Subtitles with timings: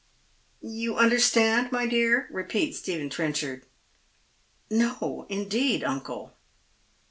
[0.83, 3.67] "You understand, my dear?" repeat/j Gtephen Trenchard."
[4.81, 6.33] No, indeed, uncle."